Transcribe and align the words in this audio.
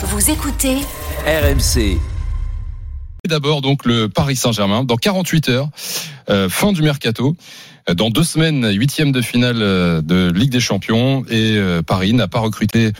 Vous 0.00 0.30
écoutez 0.30 0.76
RMC. 1.26 1.98
D'abord 3.26 3.62
donc 3.62 3.84
le 3.84 4.08
Paris 4.08 4.36
Saint-Germain 4.36 4.84
dans 4.84 4.94
48 4.94 5.48
heures, 5.48 5.68
euh, 6.30 6.48
fin 6.48 6.70
du 6.70 6.82
mercato. 6.82 7.34
Dans 7.92 8.08
deux 8.08 8.22
semaines, 8.22 8.70
huitième 8.72 9.10
de 9.10 9.20
finale 9.20 9.60
euh, 9.60 10.00
de 10.00 10.30
Ligue 10.30 10.50
des 10.50 10.60
Champions 10.60 11.24
et 11.28 11.56
euh, 11.56 11.82
Paris 11.82 12.12
n'a 12.12 12.28
pas 12.28 12.38
recruté 12.38 12.92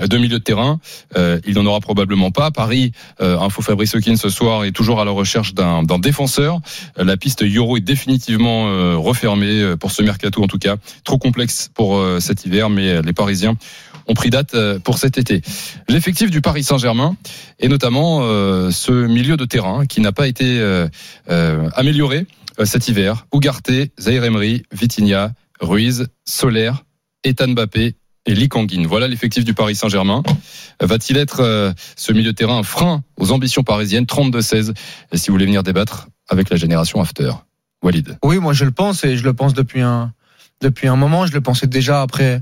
de 0.00 0.16
milieu 0.18 0.38
de 0.38 0.44
terrain. 0.44 0.80
Euh, 1.16 1.40
il 1.46 1.54
n'en 1.56 1.66
aura 1.66 1.80
probablement 1.80 2.30
pas. 2.30 2.50
Paris, 2.50 2.92
euh, 3.20 3.38
info 3.38 3.60
Fabrice 3.60 3.94
Hawkins 3.94 4.16
ce 4.16 4.30
soir, 4.30 4.64
est 4.64 4.72
toujours 4.72 5.00
à 5.00 5.04
la 5.04 5.10
recherche 5.10 5.52
d'un 5.52 5.82
d'un 5.82 5.98
défenseur. 5.98 6.60
Euh, 6.98 7.04
La 7.04 7.16
piste 7.18 7.42
Euro 7.42 7.76
est 7.76 7.80
définitivement 7.80 8.68
euh, 8.68 8.96
refermée 8.96 9.74
pour 9.78 9.90
ce 9.90 10.02
mercato 10.02 10.42
en 10.42 10.46
tout 10.46 10.58
cas. 10.58 10.76
Trop 11.04 11.18
complexe 11.18 11.70
pour 11.74 11.96
euh, 11.96 12.20
cet 12.20 12.46
hiver, 12.46 12.70
mais 12.70 13.02
les 13.02 13.12
Parisiens 13.12 13.56
ont 14.06 14.14
pris 14.14 14.30
date 14.30 14.54
euh, 14.54 14.78
pour 14.78 14.98
cet 14.98 15.18
été. 15.18 15.42
L'effectif 15.88 16.30
du 16.30 16.40
Paris 16.40 16.62
Saint-Germain 16.62 17.16
et 17.58 17.68
notamment 17.68 18.20
euh, 18.22 18.70
ce 18.70 18.92
milieu 18.92 19.36
de 19.36 19.44
terrain 19.44 19.86
qui 19.86 20.00
n'a 20.00 20.12
pas 20.12 20.26
été 20.26 20.58
euh, 20.58 20.88
amélioré 21.74 22.26
cet 22.64 22.88
hiver. 22.88 23.26
Ougarté, 23.32 23.92
Zaire 24.00 24.24
Emery, 24.24 24.62
Vitinha, 24.72 25.32
Ruiz, 25.60 26.08
Soler, 26.24 26.72
Ethan 27.22 27.48
Mbappé 27.48 27.96
et 28.24 28.34
Lee. 28.34 28.48
Voilà 28.86 29.08
l'effectif 29.08 29.44
du 29.44 29.52
Paris 29.52 29.74
Saint-Germain. 29.74 30.22
Va-t-il 30.80 31.18
être 31.18 31.74
ce 31.96 32.12
milieu 32.12 32.32
de 32.32 32.36
terrain 32.36 32.58
un 32.58 32.62
frein 32.62 33.04
aux 33.18 33.30
ambitions 33.30 33.62
parisiennes? 33.62 34.04
32-16 34.04 34.72
Et 35.12 35.18
si 35.18 35.28
vous 35.28 35.34
voulez 35.34 35.44
venir 35.44 35.62
débattre 35.62 36.08
avec 36.28 36.48
la 36.48 36.56
génération 36.56 37.00
After, 37.00 37.32
Walid. 37.82 38.16
Oui, 38.24 38.38
moi 38.38 38.54
je 38.54 38.64
le 38.64 38.70
pense 38.70 39.04
et 39.04 39.18
je 39.18 39.24
le 39.24 39.34
pense 39.34 39.52
depuis 39.52 39.82
un 39.82 40.12
depuis 40.62 40.88
un 40.88 40.96
moment. 40.96 41.26
Je 41.26 41.32
le 41.32 41.42
pensais 41.42 41.66
déjà 41.66 42.00
après 42.00 42.40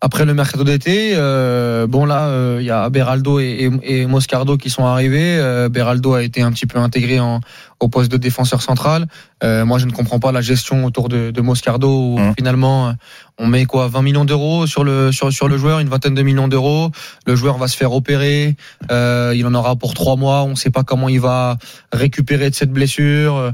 après 0.00 0.24
le 0.24 0.34
mercato 0.34 0.62
d'été. 0.62 1.12
Euh, 1.14 1.86
bon 1.86 2.04
là, 2.04 2.26
euh, 2.26 2.58
il 2.60 2.66
y 2.66 2.70
a 2.70 2.88
Beraldo 2.90 3.40
et, 3.40 3.70
et, 3.82 4.00
et 4.00 4.06
Moscardo 4.06 4.56
qui 4.56 4.68
sont 4.68 4.84
arrivés. 4.84 5.38
Euh, 5.38 5.68
Beraldo 5.68 6.14
a 6.14 6.22
été 6.22 6.42
un 6.42 6.52
petit 6.52 6.66
peu 6.66 6.78
intégré 6.78 7.18
en, 7.18 7.40
au 7.80 7.88
poste 7.88 8.10
de 8.10 8.16
défenseur 8.16 8.62
central. 8.62 9.06
Euh, 9.42 9.64
moi, 9.64 9.78
je 9.78 9.86
ne 9.86 9.92
comprends 9.92 10.20
pas 10.20 10.32
la 10.32 10.40
gestion 10.40 10.84
autour 10.84 11.08
de, 11.08 11.30
de 11.30 11.40
Moscardo. 11.40 11.88
Où 11.88 12.16
Mmh. 12.16 12.34
Finalement, 12.38 12.88
euh, 12.88 12.92
on 13.38 13.46
met 13.46 13.64
quoi 13.66 13.88
20 13.88 14.02
millions 14.02 14.24
d'euros 14.24 14.66
sur 14.66 14.84
le 14.84 15.12
sur 15.12 15.32
sur 15.32 15.48
le 15.48 15.56
joueur, 15.58 15.80
une 15.80 15.88
vingtaine 15.88 16.14
de 16.14 16.22
millions 16.22 16.48
d'euros. 16.48 16.90
Le 17.26 17.36
joueur 17.36 17.58
va 17.58 17.68
se 17.68 17.76
faire 17.76 17.92
opérer. 17.92 18.56
Euh, 18.90 19.34
il 19.36 19.46
en 19.46 19.54
aura 19.54 19.76
pour 19.76 19.94
trois 19.94 20.16
mois. 20.16 20.42
On 20.42 20.50
ne 20.50 20.54
sait 20.54 20.70
pas 20.70 20.82
comment 20.82 21.08
il 21.08 21.20
va 21.20 21.58
récupérer 21.92 22.50
de 22.50 22.54
cette 22.54 22.72
blessure. 22.72 23.52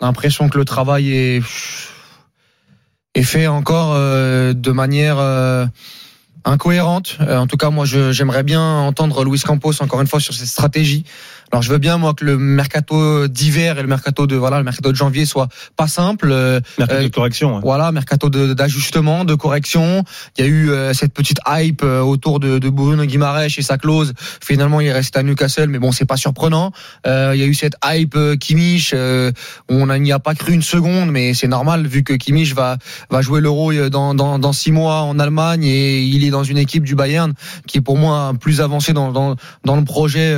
On 0.00 0.04
a 0.04 0.06
l'impression 0.08 0.48
que 0.48 0.58
le 0.58 0.64
travail 0.64 1.12
est 1.12 1.42
est 3.14 3.22
fait 3.22 3.46
encore 3.46 3.92
euh, 3.94 4.52
de 4.52 4.70
manière 4.72 5.18
euh, 5.18 5.66
incohérente. 6.44 7.18
Euh, 7.20 7.38
en 7.38 7.46
tout 7.46 7.56
cas, 7.56 7.70
moi, 7.70 7.84
j'aimerais 7.86 8.42
bien 8.42 8.62
entendre 8.62 9.24
Luis 9.24 9.40
Campos 9.40 9.82
encore 9.82 10.00
une 10.00 10.06
fois 10.06 10.20
sur 10.20 10.34
cette 10.34 10.48
stratégie. 10.48 11.04
Alors, 11.52 11.62
je 11.62 11.70
veux 11.70 11.78
bien 11.78 11.98
moi 11.98 12.14
que 12.14 12.24
le 12.24 12.36
mercato 12.38 13.28
d'hiver 13.28 13.78
et 13.78 13.82
le 13.82 13.88
mercato 13.88 14.26
de 14.26 14.34
voilà 14.36 14.58
le 14.58 14.64
mercato 14.64 14.90
de 14.90 14.96
janvier 14.96 15.24
soit 15.26 15.48
pas 15.76 15.86
simple. 15.88 16.28
Euh, 16.32 16.60
Mercato 16.78 17.00
Euh, 17.00 17.04
de 17.04 17.08
correction. 17.08 17.54
ouais. 17.56 17.60
voilà, 17.62 17.92
mercato 17.92 18.28
de- 18.30 18.54
d'ajustement, 18.54 19.24
de, 19.24 19.34
correction. 19.34 20.04
Il 20.36 20.44
y 20.44 20.48
a 20.48 20.50
eu 20.50 20.70
euh, 20.70 20.92
cette 20.94 21.12
petite 21.12 21.38
hype 21.46 21.82
euh, 21.84 22.00
autour 22.00 22.40
de, 22.40 22.58
de 22.58 22.68
Bruno 22.68 23.04
Guimaraes 23.04 23.46
et 23.58 23.62
sa 23.62 23.78
clause. 23.78 24.14
Finalement, 24.42 24.80
il 24.80 24.86
est 24.88 24.92
resté 24.92 25.18
à 25.18 25.22
Newcastle, 25.22 25.68
mais 25.68 25.78
bon, 25.78 25.92
c'est 25.92 26.04
pas 26.06 26.16
surprenant. 26.16 26.72
Euh, 27.06 27.32
il 27.34 27.40
y 27.40 27.44
a 27.44 27.46
eu 27.46 27.54
cette 27.54 27.76
hype 27.84 28.16
euh, 28.16 28.36
Kimmich. 28.36 28.92
euh, 28.94 29.30
on 29.68 29.86
n'y 29.98 30.12
a 30.12 30.18
pas 30.18 30.34
cru 30.34 30.52
une 30.54 30.62
seconde, 30.62 31.10
mais 31.10 31.34
c'est 31.34 31.46
normal 31.48 31.86
vu 31.86 32.02
que 32.02 32.14
Kimmich 32.14 32.54
va 32.54 32.78
va 33.10 33.22
jouer 33.22 33.40
l'Euro 33.40 33.72
dans, 33.90 34.14
dans 34.14 34.38
dans 34.38 34.52
six 34.52 34.72
mois 34.72 35.02
en 35.02 35.18
Allemagne 35.18 35.64
et 35.64 36.02
il 36.02 36.24
est 36.24 36.30
dans 36.30 36.42
une 36.44 36.58
équipe 36.58 36.82
du 36.84 36.94
Bayern 36.96 37.32
qui 37.68 37.78
est 37.78 37.80
pour 37.80 37.96
moi 37.96 38.32
plus 38.40 38.60
avancée 38.60 38.92
dans 38.92 39.12
dans 39.12 39.36
dans 39.64 39.76
le 39.76 39.84
projet 39.84 40.36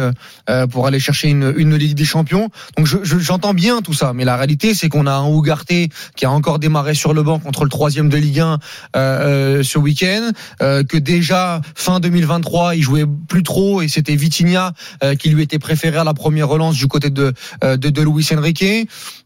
pour 0.70 0.86
aller 0.86 0.95
chercher 0.98 1.28
une 1.28 1.54
une 1.56 1.76
Ligue 1.76 1.94
des 1.94 2.04
Champions. 2.04 2.50
Donc 2.76 2.86
je- 2.86 2.98
je- 3.02 3.18
j'entends 3.18 3.54
bien 3.54 3.82
tout 3.82 3.92
ça, 3.94 4.12
mais 4.14 4.24
la 4.24 4.36
réalité 4.36 4.74
c'est 4.74 4.88
qu'on 4.88 5.06
a 5.06 5.12
un 5.12 5.26
Ougarté 5.26 5.88
qui 6.16 6.24
a 6.24 6.30
encore 6.30 6.58
démarré 6.58 6.94
sur 6.94 7.12
le 7.14 7.22
banc 7.22 7.38
contre 7.38 7.64
le 7.64 7.70
troisième 7.70 8.08
de 8.08 8.16
Ligue 8.16 8.40
1 8.40 8.52
euh, 8.54 8.58
euh, 8.96 9.62
ce 9.62 9.78
week-end, 9.78 10.30
euh, 10.62 10.82
que 10.84 10.96
déjà 10.96 11.60
fin 11.74 12.00
2023 12.00 12.74
il 12.76 12.82
jouait 12.82 13.04
plus 13.28 13.42
trop 13.42 13.82
et 13.82 13.88
c'était 13.88 14.16
Vitinha 14.16 14.72
qui 15.18 15.28
lui 15.30 15.42
était 15.42 15.58
préféré 15.58 15.98
à 15.98 16.04
la 16.04 16.14
première 16.14 16.48
relance 16.48 16.76
du 16.76 16.86
côté 16.86 17.10
de 17.10 17.32
de, 17.62 18.00
Luis 18.02 18.26
Enrique. 18.34 18.64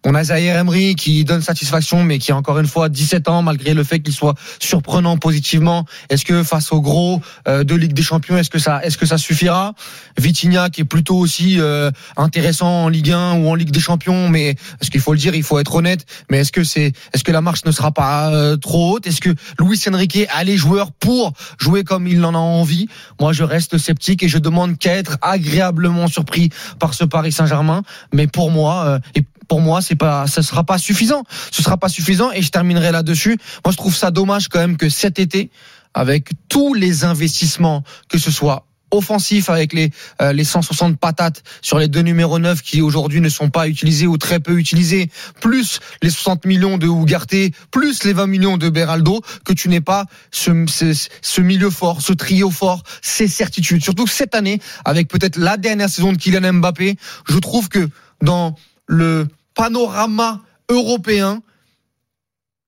On 0.05 0.15
a 0.15 0.25
Zaire 0.25 0.57
Emery 0.57 0.95
qui 0.95 1.25
donne 1.25 1.43
satisfaction 1.43 2.03
mais 2.05 2.19
qui 2.19 2.33
a 2.33 2.37
encore 2.37 2.59
une 2.59 2.67
fois 2.67 2.89
17 2.89 3.29
ans 3.29 3.43
malgré 3.43 3.75
le 3.75 3.85
fait 3.85 4.01
qu'il 4.01 4.15
soit 4.15 4.35
surprenant 4.59 5.17
positivement. 5.19 5.85
Est-ce 6.09 6.25
que 6.25 6.43
face 6.43 6.73
au 6.73 6.81
gros 6.81 7.21
de 7.47 7.75
Ligue 7.75 7.93
des 7.93 8.03
Champions, 8.03 8.37
est-ce 8.39 8.51
que 8.51 8.59
ça 8.59 8.81
est-ce 8.85 8.97
que 8.99 9.07
ça 9.07 9.19
suffira? 9.19 9.75
Vitinha 10.19 10.71
qui 10.71 10.81
est 10.83 10.85
plutôt 10.85 11.17
aussi 11.17 11.59
euh, 11.61 11.91
intéressant 12.17 12.85
en 12.85 12.89
Ligue 12.89 13.11
1 13.11 13.35
ou 13.35 13.49
en 13.49 13.55
Ligue 13.55 13.71
des 13.71 13.81
Champions, 13.81 14.29
mais 14.29 14.57
parce 14.79 14.91
qu'il 14.91 15.01
faut 15.01 15.13
le 15.13 15.19
dire, 15.19 15.35
il 15.35 15.43
faut 15.43 15.59
être 15.59 15.75
honnête. 15.75 16.07
Mais 16.31 16.39
est-ce 16.39 16.53
que 16.53 16.65
c'est, 16.65 16.93
est-ce 17.13 17.25
que 17.25 17.33
la 17.33 17.41
marche 17.41 17.65
ne 17.65 17.73
sera 17.73 17.93
pas 17.93 18.33
euh, 18.33 18.57
trop 18.57 18.95
haute? 18.95 19.07
Est-ce 19.07 19.21
que 19.21 19.31
Luis 19.59 19.81
Enrique 19.89 20.27
a 20.33 20.45
les 20.45 20.57
joueurs 20.57 20.93
pour 20.93 21.33
jouer 21.59 21.85
comme 21.85 22.07
il 22.07 22.25
en 22.25 22.35
a 22.35 22.39
envie? 22.39 22.89
Moi, 23.21 23.33
je 23.33 23.45
reste 23.45 23.79
sceptique 23.79 24.23
et 24.23 24.29
je 24.29 24.39
demande 24.39 24.79
qu'à 24.79 24.97
être 24.97 25.19
agréablement 25.23 26.09
surpris 26.09 26.51
par 26.79 26.95
ce 26.95 27.05
Paris 27.05 27.33
Saint-Germain. 27.33 27.83
Mais 28.13 28.27
pour 28.27 28.51
moi, 28.51 28.85
euh, 28.87 28.99
et 29.15 29.25
pour 29.49 29.61
moi, 29.61 29.83
c'est 29.83 29.97
pas, 29.97 30.27
ce 30.29 30.43
sera 30.43 30.65
pas 30.65 30.79
suffisant. 30.79 31.25
Ce 31.51 31.63
sera 31.63 31.77
pas 31.77 31.89
suffisant. 31.89 32.31
Et 32.31 32.41
je 32.41 32.51
terminerai 32.51 32.93
là-dessus. 32.93 33.37
Moi, 33.65 33.73
je 33.73 33.77
trouve 33.77 33.97
ça 33.97 34.11
dommage 34.11 34.49
quand 34.49 34.61
même 34.61 34.77
que 34.77 34.89
cet 34.89 35.19
été, 35.19 35.51
avec 35.93 36.31
tous 36.49 36.73
les 36.75 37.05
investissements, 37.05 37.83
que 38.09 38.19
ce 38.19 38.31
soit 38.31 38.67
offensif 38.91 39.49
avec 39.49 39.73
les 39.73 39.91
euh, 40.21 40.33
les 40.33 40.45
160 40.45 40.99
patates 40.99 41.43
sur 41.63 41.79
les 41.79 41.89
deux 41.89 42.01
numéros 42.01 42.39
9 42.39 42.63
qui 42.63 42.83
aujourd'hui 42.83 43.21
ne 43.21 43.29
sont 43.29 43.51
pas 43.51 43.69
utilisés 43.69 44.07
ou 44.07 44.19
très 44.19 44.41
peu 44.41 44.59
utilisés, 44.59 45.11
plus 45.41 45.81
les 46.03 46.11
60 46.11 46.45
millions 46.45 46.79
de 46.79 46.87
Ougarté, 46.87 47.53
plus 47.71 48.05
les 48.05 48.13
20 48.13 48.27
millions 48.27 48.57
de 48.57 48.69
Beraldo, 48.69 49.21
que 49.45 49.53
tu 49.53 49.69
n'aies 49.69 49.81
pas 49.81 50.07
ce, 50.31 51.41
milieu 51.41 51.71
fort, 51.71 52.01
ce 52.01 52.13
trio 52.13 52.51
fort, 52.51 52.83
ces 53.03 53.29
certitudes. 53.29 53.83
Surtout 53.83 54.07
cette 54.07 54.35
année, 54.35 54.61
avec 54.85 55.09
peut-être 55.09 55.37
la 55.37 55.57
dernière 55.57 55.89
saison 55.89 56.13
de 56.13 56.19
Kylian 56.19 56.55
Mbappé, 56.55 56.97
je 57.29 57.39
trouve 57.39 57.69
que 57.69 57.89
dans 58.23 58.55
le 58.87 59.29
panorama 59.55 60.41
européen, 60.69 61.43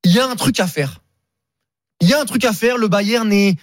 il 0.05 0.13
y 0.13 0.19
a 0.19 0.29
un 0.29 0.37
truc 0.37 0.59
à 0.61 0.67
faire. 0.67 1.01
Il 2.01 2.09
y 2.09 2.15
a 2.15 2.21
un 2.21 2.25
truc 2.25 2.45
à 2.45 2.53
faire. 2.53 2.79
Le 2.79 2.89
Bayern 2.89 3.33
est 3.33 3.57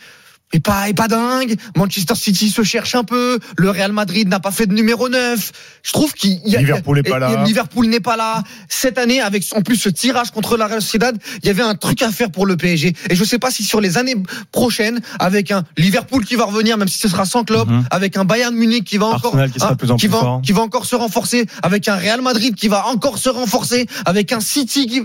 est 0.51 0.59
pas, 0.59 0.89
est 0.89 0.93
pas 0.93 1.07
dingue. 1.07 1.55
Manchester 1.77 2.15
City 2.15 2.49
se 2.49 2.63
cherche 2.63 2.95
un 2.95 3.03
peu. 3.03 3.39
Le 3.57 3.69
Real 3.69 3.91
Madrid 3.91 4.27
n'a 4.27 4.39
pas 4.39 4.51
fait 4.51 4.65
de 4.65 4.73
numéro 4.73 5.07
9. 5.09 5.51
Je 5.83 5.91
trouve 5.93 6.13
qu'il 6.13 6.39
y 6.45 6.55
a, 6.55 6.59
Liverpool 6.59 6.97
n'est 6.97 7.03
pas 7.03 7.17
et- 7.17 7.19
là. 7.19 7.31
et 7.43 7.45
Liverpool 7.45 7.85
n'est 7.87 7.99
pas 7.99 8.17
là. 8.17 8.43
Cette 8.67 8.97
année, 8.97 9.21
avec 9.21 9.45
en 9.55 9.61
plus 9.61 9.75
ce 9.75 9.89
tirage 9.89 10.31
contre 10.31 10.57
la 10.57 10.67
Real 10.67 10.81
Sociedad, 10.81 11.15
il 11.43 11.47
y 11.47 11.49
avait 11.49 11.61
un 11.61 11.75
truc 11.75 12.01
à 12.01 12.11
faire 12.11 12.31
pour 12.31 12.45
le 12.45 12.57
PSG. 12.57 12.93
Et 13.09 13.15
je 13.15 13.23
sais 13.23 13.37
pas 13.39 13.51
si 13.51 13.63
sur 13.63 13.79
les 13.81 13.97
années 13.97 14.15
prochaines, 14.51 14.99
avec 15.19 15.51
un 15.51 15.63
Liverpool 15.77 16.25
qui 16.25 16.35
va 16.35 16.45
revenir, 16.45 16.77
même 16.77 16.87
si 16.87 16.97
ce 16.97 17.07
sera 17.09 17.25
sans 17.25 17.43
club, 17.43 17.69
Mhm. 17.69 17.85
avec 17.91 18.17
un 18.17 18.25
Bayern 18.25 18.55
Munich 18.55 18.85
qui 18.85 18.97
va 18.97 19.05
encore, 19.07 19.31
qui 19.33 19.37
hein, 19.37 19.71
de 19.71 19.75
plus 19.75 19.91
en 19.91 19.97
qui 19.97 20.07
plus 20.07 20.13
va, 20.13 20.19
fort. 20.19 20.41
qui 20.41 20.51
va 20.51 20.61
encore 20.61 20.85
se 20.85 20.95
renforcer, 20.95 21.45
avec 21.61 21.87
un 21.87 21.95
Real 21.95 22.21
Madrid 22.21 22.55
qui 22.55 22.67
va 22.67 22.87
encore 22.87 23.17
se 23.19 23.29
renforcer, 23.29 23.85
avec 24.05 24.31
un 24.31 24.39
City 24.39 24.87
qui, 24.87 25.01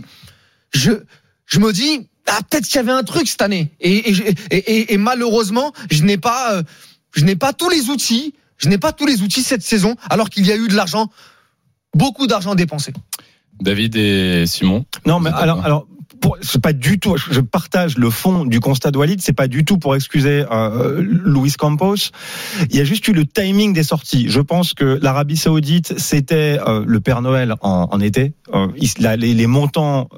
je, 0.72 0.92
je 1.46 1.58
me 1.60 1.72
dis, 1.72 2.08
ah, 2.28 2.38
peut-être 2.48 2.64
qu'il 2.66 2.76
y 2.76 2.78
avait 2.78 2.92
un 2.92 3.02
truc 3.02 3.28
cette 3.28 3.42
année. 3.42 3.70
Et, 3.80 4.10
et, 4.10 4.14
et, 4.50 4.56
et- 4.56 4.94
et 4.94 4.96
malheureusement, 4.96 5.72
je 5.90 6.02
n'ai 6.04 6.16
pas, 6.16 6.54
euh, 6.54 6.62
je 7.14 7.24
n'ai 7.24 7.36
pas 7.36 7.52
tous 7.52 7.68
les 7.70 7.90
outils. 7.90 8.34
Je 8.56 8.68
n'ai 8.68 8.78
pas 8.78 8.92
tous 8.92 9.04
les 9.06 9.20
outils 9.22 9.42
cette 9.42 9.62
saison, 9.62 9.96
alors 10.08 10.30
qu'il 10.30 10.46
y 10.46 10.52
a 10.52 10.56
eu 10.56 10.68
de 10.68 10.74
l'argent, 10.74 11.10
beaucoup 11.94 12.26
d'argent 12.26 12.54
dépensé. 12.54 12.92
David 13.60 13.96
et 13.96 14.44
Simon. 14.46 14.84
Non, 15.06 15.18
mais 15.20 15.30
alors, 15.30 15.64
alors, 15.64 15.86
pour- 16.20 16.38
c'est 16.40 16.60
pas 16.62 16.72
du 16.72 16.98
tout. 16.98 17.16
Je 17.30 17.40
partage 17.40 17.98
le 17.98 18.10
fond 18.10 18.44
du 18.44 18.60
constat 18.60 18.90
de 18.92 18.98
Walid. 18.98 19.20
C'est 19.20 19.32
pas 19.32 19.48
du 19.48 19.64
tout 19.64 19.78
pour 19.78 19.94
excuser 19.96 20.44
euh, 20.50 21.02
Luis 21.02 21.52
Campos. 21.52 21.96
Il 22.70 22.76
y 22.76 22.80
a 22.80 22.84
juste 22.84 23.06
eu 23.08 23.12
le 23.12 23.26
timing 23.26 23.72
des 23.72 23.82
sorties. 23.82 24.26
Je 24.28 24.40
pense 24.40 24.72
que 24.72 24.98
l'Arabie 25.02 25.36
Saoudite, 25.36 25.98
c'était 25.98 26.58
euh, 26.66 26.84
le 26.86 27.00
Père 27.00 27.22
Noël 27.22 27.54
en, 27.60 27.88
en 27.90 28.00
été. 28.00 28.32
Euh, 28.54 28.68
il- 28.76 28.90
la- 29.00 29.16
les, 29.16 29.34
les 29.34 29.46
montants 29.46 30.08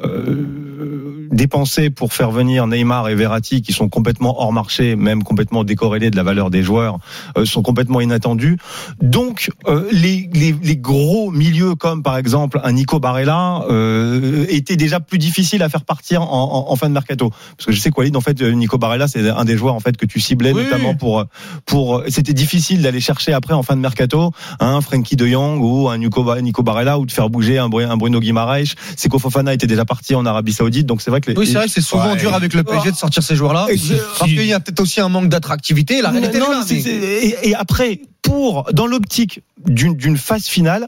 euh, 1.36 1.46
dépensés 1.46 1.90
pour 1.90 2.12
faire 2.12 2.30
venir 2.30 2.66
Neymar 2.66 3.08
et 3.08 3.14
Verratti, 3.14 3.62
qui 3.62 3.72
sont 3.72 3.88
complètement 3.88 4.40
hors 4.40 4.52
marché, 4.52 4.96
même 4.96 5.22
complètement 5.22 5.64
décorrélés 5.64 6.10
de 6.10 6.16
la 6.16 6.22
valeur 6.22 6.50
des 6.50 6.62
joueurs, 6.62 6.98
euh, 7.36 7.44
sont 7.44 7.62
complètement 7.62 8.00
inattendus. 8.00 8.58
Donc, 9.00 9.50
euh, 9.66 9.88
les, 9.92 10.28
les, 10.32 10.54
les 10.62 10.76
gros 10.76 11.30
milieux 11.30 11.74
comme 11.74 12.02
par 12.02 12.16
exemple 12.16 12.60
un 12.64 12.72
Nico 12.72 12.98
Barella 13.00 13.62
euh, 13.70 14.46
étaient 14.48 14.76
déjà 14.76 15.00
plus 15.00 15.18
difficiles 15.18 15.62
à 15.62 15.68
faire 15.68 15.84
partir 15.84 16.22
en, 16.22 16.26
en, 16.68 16.72
en 16.72 16.76
fin 16.76 16.88
de 16.88 16.94
mercato. 16.94 17.30
Parce 17.56 17.66
que 17.66 17.72
je 17.72 17.80
sais 17.80 17.90
Walid, 17.96 18.16
en 18.16 18.20
fait, 18.20 18.40
Nico 18.42 18.78
Barella, 18.78 19.08
c'est 19.08 19.28
un 19.28 19.44
des 19.44 19.56
joueurs 19.56 19.74
en 19.74 19.80
fait 19.80 19.96
que 19.96 20.06
tu 20.06 20.20
ciblais 20.20 20.52
Oui. 20.52 20.64
notamment 20.64 20.94
pour 20.94 21.24
pour. 21.64 22.02
C'était 22.08 22.34
difficile 22.34 22.82
d'aller 22.82 23.00
chercher 23.00 23.32
après 23.32 23.54
en 23.54 23.62
fin 23.62 23.76
de 23.76 23.80
mercato 23.80 24.32
un 24.60 24.80
Frankie 24.80 25.16
De 25.16 25.26
Jong 25.26 25.60
ou 25.62 25.88
un 25.88 25.98
Nico, 25.98 26.40
Nico 26.40 26.62
Barella 26.62 26.98
ou 26.98 27.06
de 27.06 27.12
faire 27.12 27.30
bouger 27.30 27.58
un 27.58 27.68
Bruno 27.68 28.20
Guimaraes. 28.20 28.74
C'est 28.96 29.10
Fofana 29.18 29.54
était 29.54 29.66
déjà 29.66 29.84
parti 29.84 30.14
en 30.14 30.26
Arabie 30.26 30.52
Saoudite, 30.52 30.86
donc 30.86 31.00
c'est 31.00 31.10
vrai 31.10 31.20
que 31.20 31.25
les, 31.26 31.36
Oui, 31.36 31.46
c'est 31.46 31.54
vrai 31.54 31.66
que 31.66 31.72
c'est 31.72 31.80
souvent 31.80 32.12
Ouais. 32.12 32.16
dur 32.18 32.34
avec 32.34 32.54
le 32.54 32.62
PSG 32.64 32.90
de 32.92 32.96
sortir 32.96 33.22
ces 33.22 33.36
joueurs-là. 33.36 33.66
Parce 33.68 34.30
qu'il 34.30 34.44
y 34.46 34.52
a 34.52 34.60
peut-être 34.60 34.80
aussi 34.80 35.00
un 35.00 35.08
manque 35.08 35.28
d'attractivité. 35.28 36.02
La 36.02 36.10
réalité, 36.10 36.38
non, 36.38 36.46
mais- 36.68 36.76
et, 36.82 37.48
et 37.48 37.54
après, 37.54 38.00
pour, 38.22 38.64
dans 38.72 38.86
l'optique 38.86 39.40
d'une 39.66 39.94
d'une 39.94 40.16
phase 40.16 40.46
finale, 40.46 40.86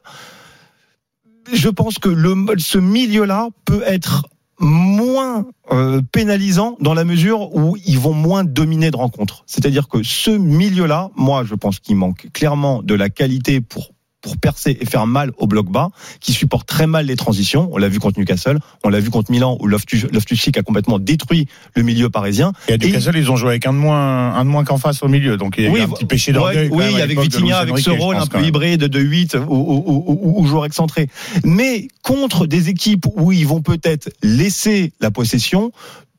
je 1.52 1.68
pense 1.68 1.98
que 1.98 2.08
le, 2.08 2.34
ce 2.58 2.78
milieu-là 2.78 3.48
peut 3.64 3.82
être 3.86 4.26
moins 4.60 5.46
euh, 5.70 6.02
pénalisant 6.12 6.76
dans 6.80 6.92
la 6.94 7.04
mesure 7.04 7.54
où 7.54 7.76
ils 7.86 7.98
vont 7.98 8.12
moins 8.12 8.42
dominer 8.44 8.90
de 8.90 8.96
rencontres. 8.96 9.44
C'est-à-dire 9.46 9.86
que 9.88 10.02
ce 10.02 10.30
milieu-là, 10.32 11.10
moi, 11.16 11.44
je 11.44 11.54
pense 11.54 11.78
qu'il 11.78 11.94
manque 11.96 12.26
clairement 12.32 12.82
de 12.82 12.94
la 12.94 13.08
qualité 13.08 13.60
pour 13.60 13.92
pour 14.20 14.36
percer 14.36 14.76
et 14.80 14.84
faire 14.84 15.06
mal 15.06 15.32
au 15.38 15.46
bloc 15.46 15.70
bas, 15.70 15.90
qui 16.20 16.32
supporte 16.32 16.66
très 16.66 16.86
mal 16.86 17.06
les 17.06 17.16
transitions. 17.16 17.68
On 17.72 17.78
l'a 17.78 17.88
vu 17.88 18.00
contre 18.00 18.18
Newcastle, 18.18 18.58
on 18.84 18.88
l'a 18.88 19.00
vu 19.00 19.10
contre 19.10 19.30
Milan, 19.30 19.56
où 19.60 19.66
Loftus-Cheek 19.66 20.56
a 20.58 20.62
complètement 20.62 20.98
détruit 20.98 21.46
le 21.74 21.82
milieu 21.82 22.10
parisien. 22.10 22.52
Et 22.68 22.72
à 22.72 22.76
Newcastle, 22.78 23.16
et... 23.16 23.20
ils 23.20 23.30
ont 23.30 23.36
joué 23.36 23.50
avec 23.50 23.66
un 23.66 23.72
de 23.72 23.78
moins, 23.78 24.34
un 24.34 24.44
de 24.44 24.50
moins 24.50 24.64
qu'en 24.64 24.78
face 24.78 25.02
au 25.02 25.08
milieu, 25.08 25.36
donc 25.36 25.54
il 25.58 25.64
y 25.64 25.66
a 25.66 25.70
oui, 25.70 25.80
un 25.80 25.88
petit 25.88 26.04
péché 26.04 26.32
d'orgueil. 26.32 26.68
Oui, 26.70 26.84
oui 26.92 27.00
avec 27.00 27.18
Vitinha, 27.18 27.58
avec 27.58 27.78
ce 27.78 27.90
rôle 27.90 28.16
un 28.16 28.26
peu 28.26 28.42
hybride 28.44 28.84
de 28.84 29.00
8 29.00 29.36
ou, 29.48 29.54
ou, 29.54 30.04
ou, 30.06 30.40
ou 30.40 30.46
joueur 30.46 30.66
excentré. 30.66 31.08
Mais 31.44 31.88
contre 32.02 32.46
des 32.46 32.68
équipes 32.68 33.06
où 33.14 33.32
ils 33.32 33.46
vont 33.46 33.62
peut-être 33.62 34.10
laisser 34.22 34.92
la 35.00 35.10
possession, 35.10 35.72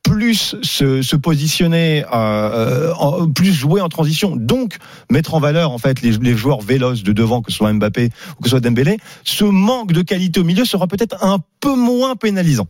plus 0.09 0.56
se, 0.63 1.15
positionner, 1.15 2.03
euh, 2.11 2.91
en, 2.95 3.29
plus 3.29 3.53
jouer 3.53 3.79
en 3.79 3.89
transition, 3.89 4.35
donc 4.35 4.77
mettre 5.11 5.35
en 5.35 5.39
valeur 5.39 5.71
en 5.71 5.77
fait 5.77 6.01
les, 6.01 6.35
joueurs 6.35 6.61
véloces 6.61 7.03
de 7.03 7.13
devant, 7.13 7.44
que 7.44 7.51
ce 7.51 7.57
soit 7.57 7.71
Mbappé 7.71 8.09
ou 8.38 8.41
que 8.41 8.45
ce 8.45 8.50
soit 8.50 8.59
Dembélé, 8.59 8.97
ce 9.23 9.44
manque 9.44 9.91
de 9.91 10.01
qualité 10.01 10.39
au 10.39 10.44
milieu 10.44 10.65
sera 10.65 10.88
peut-être 10.88 11.23
un 11.23 11.38
peu 11.59 11.75
moins 11.75 12.15
pénalisant. 12.15 12.67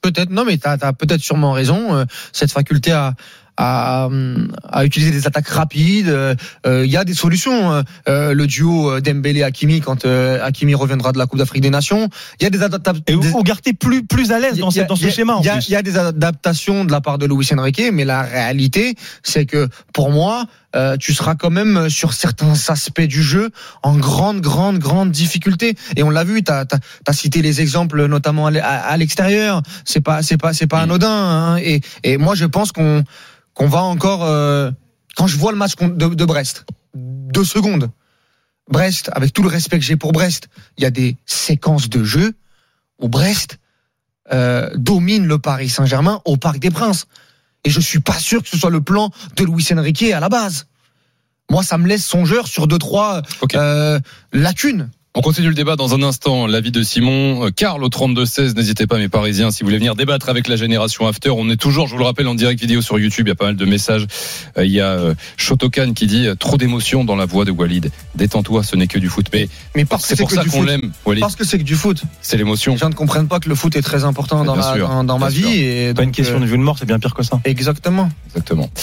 Peut-être, 0.00 0.30
non, 0.30 0.44
mais 0.44 0.58
tu 0.58 0.68
as, 0.68 0.78
as 0.80 0.92
peut-être 0.92 1.22
sûrement 1.22 1.50
raison. 1.50 1.96
Euh, 1.96 2.04
cette 2.32 2.52
faculté 2.52 2.92
à, 2.92 3.14
à, 3.56 4.08
à, 4.64 4.84
utiliser 4.84 5.10
des 5.10 5.26
attaques 5.26 5.48
rapides. 5.48 6.08
Euh, 6.08 6.34
il 6.66 6.90
y 6.90 6.96
a 6.96 7.04
des 7.04 7.14
solutions. 7.14 7.82
Euh, 8.08 8.34
le 8.34 8.46
duo 8.46 9.00
Dembélé 9.00 9.42
Hakimi 9.42 9.80
quand 9.80 10.04
euh, 10.04 10.44
Hakimi 10.44 10.74
reviendra 10.74 11.12
de 11.12 11.18
la 11.18 11.26
Coupe 11.26 11.38
d'Afrique 11.38 11.62
des 11.62 11.70
Nations. 11.70 12.08
Il 12.40 12.44
y 12.44 12.46
a 12.46 12.50
des 12.50 12.62
adaptations. 12.62 13.02
Et 13.06 13.14
vous 13.14 13.42
gardez 13.42 13.72
plus 13.72 14.04
plus 14.04 14.32
à 14.32 14.38
l'aise 14.38 14.58
dans, 14.58 14.70
ce, 14.70 14.80
dans 14.80 14.96
ce 14.96 15.08
schéma. 15.10 15.38
Il 15.40 15.50
y, 15.68 15.72
y, 15.72 15.76
a 15.76 15.82
des 15.82 15.96
adaptations 15.96 16.84
de 16.84 16.92
la 16.92 17.00
part 17.00 17.18
de 17.18 17.26
Luis 17.26 17.48
Enrique, 17.56 17.82
mais 17.92 18.04
la 18.04 18.22
réalité, 18.22 18.94
c'est 19.22 19.46
que 19.46 19.68
pour 19.92 20.10
moi, 20.10 20.46
euh, 20.74 20.96
tu 20.96 21.14
seras 21.14 21.34
quand 21.34 21.50
même 21.50 21.88
sur 21.88 22.12
certains 22.12 22.52
aspects 22.68 23.00
du 23.00 23.22
jeu 23.22 23.50
en 23.82 23.96
grande, 23.96 24.40
grande, 24.40 24.78
grande 24.78 25.10
difficulté. 25.10 25.76
Et 25.96 26.02
on 26.02 26.10
l'a 26.10 26.24
vu, 26.24 26.42
tu 26.42 26.52
as, 26.52 26.66
as, 27.06 27.12
cité 27.12 27.42
les 27.42 27.60
exemples 27.60 28.06
notamment 28.06 28.46
à, 28.46 28.96
l'extérieur. 28.96 29.62
C'est 29.84 30.00
pas, 30.00 30.22
c'est 30.22 30.36
pas, 30.36 30.52
c'est 30.52 30.66
pas 30.66 30.80
mm. 30.80 30.90
anodin. 30.90 31.08
Hein. 31.08 31.56
Et, 31.58 31.80
et 32.02 32.16
moi, 32.18 32.34
je 32.34 32.44
pense 32.44 32.72
qu'on 32.72 33.04
qu'on 33.54 33.68
va 33.68 33.82
encore. 33.82 34.24
Euh, 34.24 34.70
quand 35.16 35.26
je 35.26 35.36
vois 35.36 35.50
le 35.50 35.58
match 35.58 35.76
de, 35.76 36.08
de 36.08 36.24
Brest, 36.24 36.66
deux 36.94 37.44
secondes. 37.44 37.90
Brest, 38.68 39.10
avec 39.12 39.32
tout 39.32 39.42
le 39.42 39.48
respect 39.48 39.78
que 39.78 39.84
j'ai 39.84 39.96
pour 39.96 40.12
Brest, 40.12 40.48
il 40.76 40.82
y 40.82 40.86
a 40.86 40.90
des 40.90 41.16
séquences 41.24 41.88
de 41.88 42.04
jeu 42.04 42.34
où 42.98 43.08
Brest 43.08 43.58
euh, 44.32 44.70
domine 44.74 45.26
le 45.26 45.38
Paris 45.38 45.68
Saint-Germain 45.68 46.20
au 46.24 46.36
Parc 46.36 46.58
des 46.58 46.70
Princes. 46.70 47.06
Et 47.66 47.70
je 47.70 47.80
suis 47.80 47.98
pas 47.98 48.16
sûr 48.16 48.44
que 48.44 48.48
ce 48.48 48.56
soit 48.56 48.70
le 48.70 48.80
plan 48.80 49.10
de 49.34 49.44
Luis 49.44 49.66
Enrique 49.72 50.04
à 50.12 50.20
la 50.20 50.28
base. 50.28 50.68
Moi, 51.50 51.64
ça 51.64 51.78
me 51.78 51.88
laisse 51.88 52.06
songeur 52.06 52.46
sur 52.46 52.68
deux 52.68 52.78
trois 52.78 53.22
okay. 53.40 53.56
euh, 53.58 53.98
lacunes. 54.32 54.88
On 55.18 55.22
continue 55.22 55.48
le 55.48 55.54
débat 55.54 55.76
dans 55.76 55.94
un 55.94 56.02
instant. 56.02 56.46
L'avis 56.46 56.70
de 56.70 56.82
Simon. 56.82 57.50
Carl 57.56 57.82
au 57.82 57.88
32-16. 57.88 58.54
N'hésitez 58.54 58.86
pas, 58.86 58.98
mes 58.98 59.08
Parisiens, 59.08 59.50
si 59.50 59.62
vous 59.62 59.68
voulez 59.68 59.78
venir 59.78 59.96
débattre 59.96 60.28
avec 60.28 60.46
la 60.46 60.56
génération 60.56 61.06
After. 61.06 61.30
On 61.30 61.48
est 61.48 61.56
toujours, 61.56 61.86
je 61.86 61.92
vous 61.92 61.98
le 61.98 62.04
rappelle, 62.04 62.28
en 62.28 62.34
direct 62.34 62.60
vidéo 62.60 62.82
sur 62.82 62.98
YouTube. 62.98 63.26
Il 63.26 63.30
y 63.30 63.32
a 63.32 63.34
pas 63.34 63.46
mal 63.46 63.56
de 63.56 63.64
messages. 63.64 64.06
Il 64.58 64.70
y 64.70 64.82
a 64.82 65.14
Shotokan 65.38 65.94
qui 65.94 66.06
dit 66.06 66.28
trop 66.38 66.58
d'émotion 66.58 67.02
dans 67.02 67.16
la 67.16 67.24
voix 67.24 67.46
de 67.46 67.50
Walid. 67.50 67.90
Détends-toi, 68.14 68.62
ce 68.62 68.76
n'est 68.76 68.88
que 68.88 68.98
du 68.98 69.08
foot. 69.08 69.28
Mais, 69.32 69.48
mais 69.74 69.86
parce 69.86 70.04
c'est 70.04 70.16
pour 70.16 70.30
ça 70.30 70.44
qu'on 70.44 70.62
l'aime, 70.62 70.92
Walid. 71.06 71.22
Parce 71.22 71.34
que 71.34 71.44
c'est 71.44 71.56
que 71.56 71.64
du 71.64 71.76
foot. 71.76 72.02
C'est 72.20 72.36
l'émotion. 72.36 72.72
Les 72.72 72.78
gens 72.78 72.90
ne 72.90 72.94
comprennent 72.94 73.28
pas 73.28 73.40
que 73.40 73.48
le 73.48 73.54
foot 73.54 73.74
est 73.74 73.80
très 73.80 74.04
important 74.04 74.44
dans, 74.44 74.54
ma, 74.54 74.76
dans, 74.76 75.02
dans 75.02 75.18
ma 75.18 75.30
vie. 75.30 75.46
Et 75.46 75.94
pas 75.94 76.02
une 76.02 76.12
question 76.12 76.40
de 76.40 76.44
vue 76.44 76.58
de 76.58 76.62
mort, 76.62 76.76
c'est 76.78 76.84
bien 76.84 76.98
pire 76.98 77.14
que 77.14 77.22
ça. 77.22 77.40
Exactement. 77.46 78.10
Exactement. 78.26 78.68